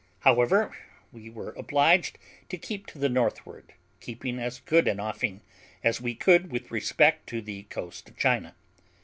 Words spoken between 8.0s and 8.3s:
of